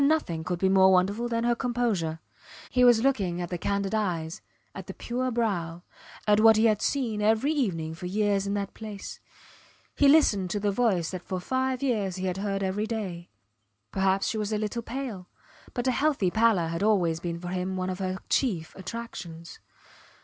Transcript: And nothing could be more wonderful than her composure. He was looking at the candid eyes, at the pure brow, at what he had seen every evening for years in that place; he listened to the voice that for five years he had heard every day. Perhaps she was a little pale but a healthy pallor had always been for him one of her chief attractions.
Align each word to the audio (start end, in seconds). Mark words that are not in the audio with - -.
And 0.01 0.07
nothing 0.07 0.43
could 0.43 0.57
be 0.57 0.67
more 0.67 0.91
wonderful 0.91 1.27
than 1.27 1.43
her 1.43 1.53
composure. 1.53 2.21
He 2.71 2.83
was 2.83 3.03
looking 3.03 3.39
at 3.39 3.49
the 3.49 3.59
candid 3.59 3.93
eyes, 3.93 4.41
at 4.73 4.87
the 4.87 4.95
pure 4.95 5.29
brow, 5.29 5.83
at 6.25 6.39
what 6.39 6.57
he 6.57 6.65
had 6.65 6.81
seen 6.81 7.21
every 7.21 7.51
evening 7.51 7.93
for 7.93 8.07
years 8.07 8.47
in 8.47 8.55
that 8.55 8.73
place; 8.73 9.19
he 9.95 10.07
listened 10.07 10.49
to 10.49 10.59
the 10.59 10.71
voice 10.71 11.11
that 11.11 11.21
for 11.21 11.39
five 11.39 11.83
years 11.83 12.15
he 12.15 12.25
had 12.25 12.37
heard 12.37 12.63
every 12.63 12.87
day. 12.87 13.29
Perhaps 13.91 14.25
she 14.27 14.39
was 14.39 14.51
a 14.51 14.57
little 14.57 14.81
pale 14.81 15.27
but 15.75 15.85
a 15.85 15.91
healthy 15.91 16.31
pallor 16.31 16.69
had 16.69 16.81
always 16.81 17.19
been 17.19 17.39
for 17.39 17.49
him 17.49 17.75
one 17.77 17.91
of 17.91 17.99
her 17.99 18.17
chief 18.27 18.75
attractions. 18.75 19.59